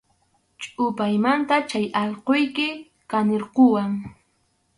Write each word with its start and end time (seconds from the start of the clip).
Chʼupaymantam 0.61 1.61
chay 1.69 1.85
allquyki 2.01 2.67
kanirquwan. 3.09 3.91